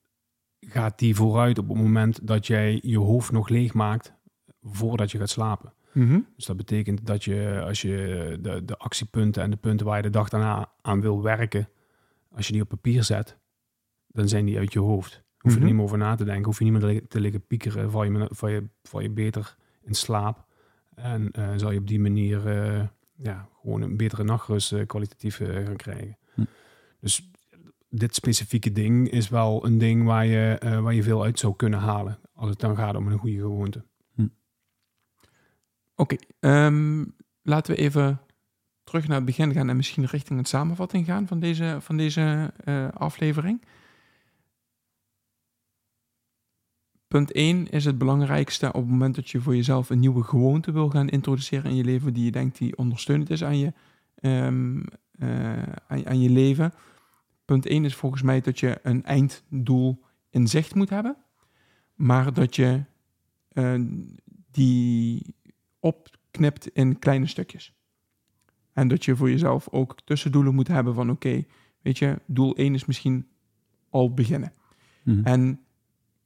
[0.60, 4.12] gaat die vooruit op het moment dat jij je hoofd nog leeg maakt
[4.62, 5.72] voordat je gaat slapen.
[5.92, 6.20] Mhm.
[6.36, 10.02] Dus dat betekent dat je, als je de, de actiepunten en de punten waar je
[10.02, 11.68] de dag daarna aan wil werken,
[12.34, 13.36] als je die op papier zet,
[14.06, 15.22] dan zijn die uit je hoofd.
[15.38, 15.58] Hoef je Mhm.
[15.58, 17.46] er niet meer over na te denken, hoef je niet meer te li- te liggen
[17.46, 20.46] piekeren, val je, val je, val je beter in slaap.
[20.94, 22.82] En eh, zal je op die manier eh,
[23.22, 26.16] ja, gewoon een betere nachtrust eh, kwalitatief eh, gaan krijgen.
[26.34, 26.44] Hm.
[27.00, 27.30] Dus
[27.88, 31.56] dit specifieke ding is wel een ding waar je, eh, waar je veel uit zou
[31.56, 32.18] kunnen halen.
[32.34, 33.84] Als het dan gaat om een goede gewoonte.
[35.94, 37.04] Oké, ehm,
[37.42, 38.20] laten we even
[38.84, 42.52] terug naar het begin gaan en misschien richting het samenvatting gaan van deze, van deze
[42.94, 43.64] aflevering.
[47.08, 50.72] Punt 1 is het belangrijkste op het moment dat je voor jezelf een nieuwe gewoonte
[50.72, 53.72] wil gaan introduceren in je leven die je denkt die ondersteunend is aan je,
[54.14, 54.80] ehm,
[55.18, 56.72] eh, aan, aan je leven.
[57.44, 61.16] Punt 1 is volgens mij dat je een einddoel in zicht moet hebben,
[61.94, 62.84] maar dat je
[63.48, 63.74] eh,
[64.50, 65.34] die
[65.80, 67.72] opknipt in kleine stukjes.
[68.72, 71.44] En dat je voor jezelf ook tussendoelen moet hebben van oké,
[71.82, 73.26] weet je, doel 1 is misschien
[73.90, 74.52] al beginnen.
[75.02, 75.24] Mhm.
[75.24, 75.60] En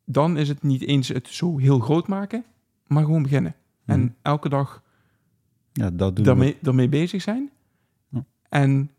[0.05, 2.45] dan is het niet eens het zo heel groot maken,
[2.87, 3.55] maar gewoon beginnen.
[3.85, 3.99] Mhm.
[3.99, 4.83] En elke dag
[5.73, 7.51] ja, dat doen daarmee, daarmee bezig zijn.
[8.09, 8.25] Ja.
[8.49, 8.91] En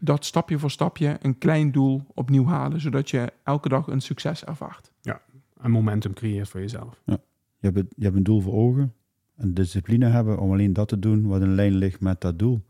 [0.00, 4.44] dat stapje voor stapje een klein doel opnieuw halen, zodat je elke dag een succes
[4.44, 4.90] ervaart.
[5.60, 7.02] En momentum creëert voor jezelf.
[7.04, 7.18] Je
[7.58, 8.94] hebt, je hebt een doel voor ogen.
[9.36, 12.64] En discipline hebben om alleen dat te doen wat in lijn ligt met dat doel.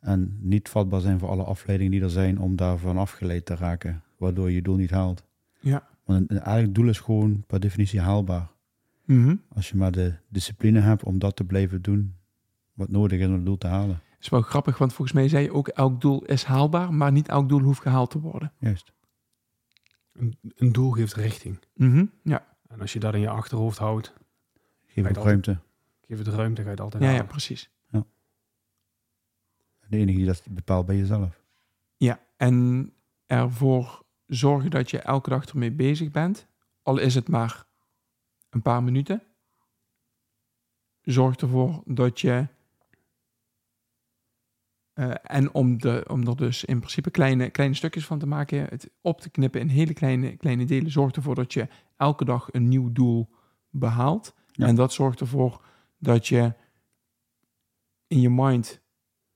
[0.00, 4.02] En niet vatbaar zijn voor alle afleidingen die er zijn om daarvan afgeleid te raken.
[4.16, 5.24] Waardoor je je doel niet haalt.
[5.60, 5.88] Ja.
[6.12, 8.50] Want een, eigenlijk doel is gewoon per definitie haalbaar.
[9.04, 9.36] Mhm.
[9.48, 12.16] Als je maar de discipline hebt om dat te blijven doen.
[12.72, 14.00] Wat nodig is om het doel te halen.
[14.20, 17.28] is wel grappig, want volgens mij zei je ook elk doel is haalbaar, maar niet
[17.28, 18.52] elk doel hoeft gehaald te worden.
[18.58, 18.92] Juist.
[20.12, 21.58] Een, een doel geeft richting.
[21.74, 22.04] Mhm.
[22.22, 22.46] Ja.
[22.68, 24.12] En als je dat in je achterhoofd houdt,
[24.86, 25.24] Geef het altijd.
[25.24, 25.58] ruimte.
[26.06, 27.30] geef het ruimte, ga je het altijd Ja, ja, halen.
[27.30, 27.70] precies.
[29.88, 31.40] De enige die dat bepaalt bij jezelf.
[31.96, 32.92] Ja, en
[33.26, 36.46] ervoor zorgen dat je elke dag ermee bezig bent,
[36.82, 37.64] al is het maar
[38.50, 39.22] een paar minuten.
[41.02, 42.46] Zorg ervoor dat je.
[44.92, 48.66] eh, en om, de, om er dus in principe kleine, kleine stukjes van te maken,
[48.68, 52.48] het op te knippen in hele kleine, kleine delen, zorgt ervoor dat je elke dag
[52.52, 53.28] een nieuw doel
[53.70, 54.34] behaalt.
[54.52, 54.66] Ja.
[54.66, 55.64] En dat zorgt ervoor
[55.98, 56.54] dat je
[58.06, 58.80] in je mind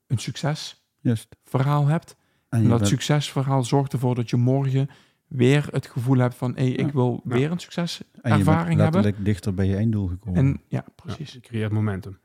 [0.07, 2.17] een succesverhaal hebt.
[2.57, 4.89] En En je dat bent- succesverhaal zorgt ervoor dat je morgen
[5.27, 6.55] weer het gevoel hebt van...
[6.57, 6.93] hé, ik Ja.
[6.93, 7.35] wil Ja.
[7.35, 8.83] weer een en je succeservaring bent hebben.
[8.83, 10.39] letterlijk dichter bij je einddoel gekomen.
[10.39, 11.33] En ja, Ja, precies.
[11.33, 12.19] je creëert momentum.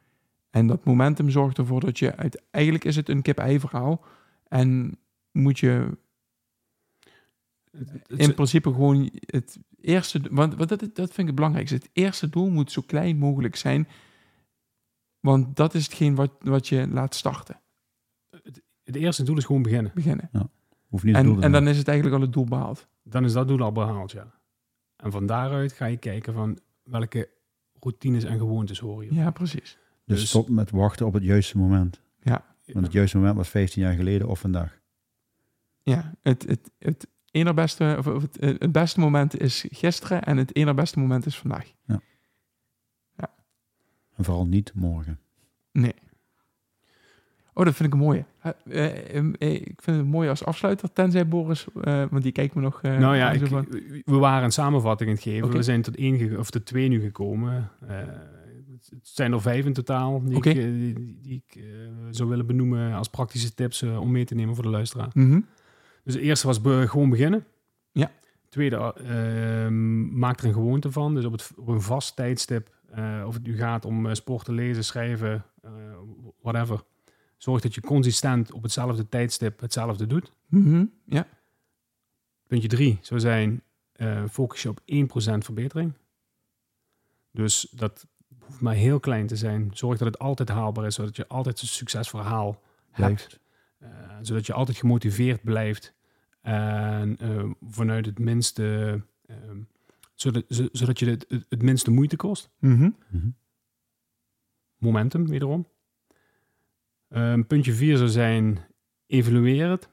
[0.50, 2.16] En dat momentum zorgt ervoor dat je...
[2.16, 4.04] Uit, eigenlijk is het een kip-ei verhaal.
[4.48, 4.98] En
[5.32, 5.98] moet je
[8.08, 10.22] in principe gewoon het eerste...
[10.32, 11.76] Want, want dat, dat vind ik het belangrijkste.
[11.76, 13.88] Het eerste doel moet zo klein mogelijk zijn.
[15.20, 17.60] Want dat is hetgeen wat, wat je laat starten,
[18.84, 19.92] het eerste doel is gewoon beginnen.
[19.96, 20.30] beginnen.
[20.88, 22.88] Hoeft niet En, en dan is het eigenlijk al het doel behaald.
[23.04, 24.32] Dan is dat doel al behaald, ja.
[24.96, 27.30] En van daaruit ga je kijken van welke
[27.80, 29.14] routines en gewoontes horen je.
[29.14, 29.78] Ja, precies.
[30.06, 32.02] Dus dus- stop met wachten op het juiste moment.
[32.22, 32.46] Ja.
[32.66, 34.80] Want het juiste moment was 15 jaar geleden of vandaag.
[35.84, 40.38] Ja, het, het, het ene beste, of of het, het beste moment is gisteren en
[40.38, 41.74] het ene beste moment is vandaag.
[44.22, 45.20] En vooral niet morgen.
[45.72, 45.96] Nee.
[47.54, 48.26] Oh, dat vind ik een mooie.
[48.42, 48.52] Eh,
[49.16, 51.68] eh, eh, ik vind het mooi als afsluiter, tenzij Boris,
[52.10, 52.82] want die kijkt me nog.
[52.82, 53.68] nou ja, ik, van-
[54.06, 55.52] we waren een samenvatting aan het geven.
[55.52, 57.70] We zijn tot één of tot twee nu gekomen.
[57.86, 61.64] Het zijn er vijf in totaal die ik, die, die ik
[62.10, 65.10] zou willen benoemen als praktische tips om mee te nemen voor de luisteraar.
[65.14, 65.40] Mhm.
[66.04, 67.46] Dus de eerste was be- gewoon beginnen.
[67.92, 68.12] Ja.
[68.50, 69.68] Tweede, eh,
[70.18, 71.16] maak er een gewoonte van.
[71.16, 72.70] Dus op, het, op een vast tijdstip,
[73.26, 75.46] of het nu gaat om sporten, lezen, schrijven,
[76.42, 76.84] whatever.
[77.42, 80.32] Zorg dat je consistent op hetzelfde tijdstip hetzelfde doet.
[80.48, 80.86] Mhm.
[81.06, 81.28] Ja.
[82.48, 85.94] Puntje drie zou zijn, eh, focus je op 1% verbetering.
[87.32, 88.08] Dus dat
[88.40, 89.70] hoeft maar heel klein te zijn.
[89.74, 93.40] Zorg dat het altijd haalbaar is, zodat je altijd een succesverhaal hebt.
[93.78, 93.90] Eh,
[94.22, 95.94] zodat je altijd gemotiveerd blijft.
[96.42, 99.58] En eh, vanuit het minste, ehm,
[100.16, 102.50] zodat, zo- zodat je het, het, het minste moeite kost.
[102.60, 102.90] Mhm.
[103.10, 103.30] Mhm.
[104.78, 105.68] Momentum, wederom.
[107.12, 108.60] Ehm, puntje vier zou zijn,
[109.08, 109.90] evalueer het.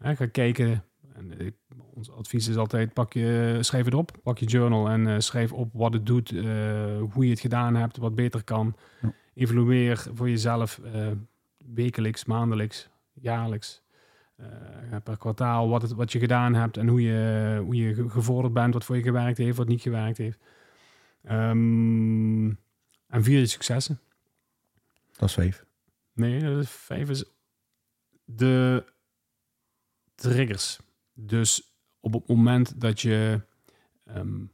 [0.00, 1.54] Ga kijken, en ik
[1.94, 5.52] ons advies is altijd, pak je, schrijf het op, pak je journal en eh, schrijf
[5.52, 6.44] op wat het doet, eh,
[7.12, 8.76] hoe je het gedaan hebt, wat beter kan.
[9.02, 9.12] Ja.
[9.34, 11.06] Evalueer voor jezelf eh,
[11.74, 13.82] wekelijks, maandelijks, jaarlijks,
[14.36, 14.46] eh,
[15.04, 18.54] per kwartaal wat, het, wat je gedaan hebt en hoe je, hoe je ge- gevorderd
[18.54, 20.38] bent, wat voor je gewerkt heeft, wat niet gewerkt heeft.
[21.22, 22.46] Ehm,
[23.06, 24.00] en vier je successen.
[25.16, 25.64] Dat is vijf.
[26.12, 27.24] Nee, dat is vijf is
[28.24, 28.84] de
[30.14, 30.78] triggers.
[31.12, 33.40] Dus op het moment dat je...
[34.04, 34.44] ehm,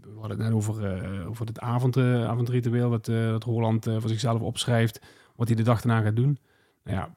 [0.00, 2.90] we hadden het net over, eh, over het avond, eh, avondritueel...
[2.90, 5.00] Dat, eh, dat Roland eh, voor zichzelf opschrijft...
[5.36, 6.38] wat hij de dag daarna gaat doen.
[6.84, 7.16] Nou ja,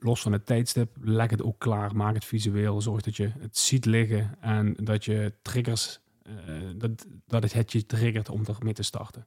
[0.00, 1.96] los van het tijdstip, leg het ook klaar.
[1.96, 2.80] Maak het visueel.
[2.80, 4.36] Zorg dat je het ziet liggen...
[4.40, 6.00] en dat je triggers...
[6.22, 6.34] eh,
[6.76, 9.26] dat, dat het het je triggert om ermee te starten.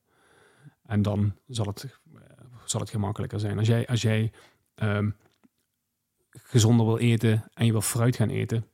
[0.85, 1.99] En dan zal het
[2.69, 3.57] zal het gemakkelijker zijn.
[3.57, 4.31] Als jij, als jij
[4.75, 5.09] ehm,
[6.29, 8.65] gezonder wil eten en je wil fruit gaan eten,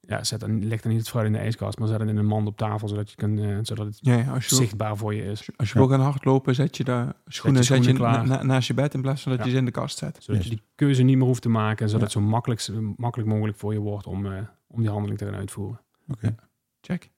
[0.00, 2.16] ja, zet dan, leg dan niet het fruit in de ijskast, maar zet het in
[2.16, 4.58] een mand op tafel, zodat, je kan, eh, zodat het Ja, ja, als je, wil,
[4.58, 5.48] zichtbaar voor je is.
[5.56, 8.26] als je wil gaan hardlopen, zet je de schoenen, zet je schoenen klaar.
[8.26, 9.46] na- na- naast je bed in plaats van dat Ja.
[9.46, 10.16] je ze in de kast zet.
[10.22, 10.50] Zodat Yes.
[10.50, 12.18] je die keuze niet meer hoeft te maken, zodat Ja.
[12.18, 15.24] het zo makkelijk, zo makkelijk mogelijk voor je wordt om, eh, om die handeling te
[15.24, 15.80] gaan uitvoeren.
[16.08, 16.34] Oké.
[16.80, 17.10] Check.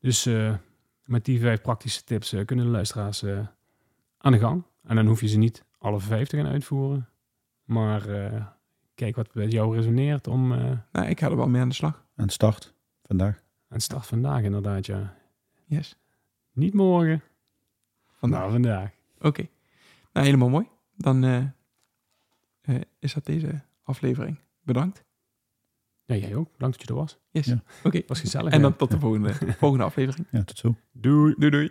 [0.00, 0.54] Dus eh,
[1.04, 3.38] met die vijf praktische tips kunnen de luisteraars eh,
[4.18, 4.62] aan de gang.
[4.82, 7.08] En dan hoef je ze niet alle vijf te gaan uitvoeren.
[7.64, 8.46] Maar eh,
[8.94, 10.52] kijk wat bij jou resoneert om...
[10.52, 12.04] eh, Nou, ik ga er wel mee aan de slag.
[12.14, 13.42] En start vandaag.
[13.68, 15.14] En start vandaag inderdaad, ja.
[15.64, 15.96] Yes.
[16.52, 17.22] Niet morgen,
[18.12, 18.40] Vandaag.
[18.40, 18.90] maar vandaag.
[19.20, 19.46] Oké.
[20.12, 20.66] Nou, helemaal mooi.
[20.96, 21.44] Dan eh,
[22.60, 24.38] eh, is dat deze aflevering.
[24.62, 25.04] Bedankt.
[26.04, 26.52] Ja, jij ook.
[26.52, 27.18] Bedankt dat je er was.
[27.30, 27.46] Yes.
[27.46, 27.62] Ja.
[27.84, 28.02] Oké.
[28.06, 28.52] Was gezellig.
[28.52, 30.26] En dan tot de volgende, volgende aflevering.
[30.30, 30.74] Ja, tot zo.
[30.92, 31.34] Doei.
[31.38, 31.70] Doei doei.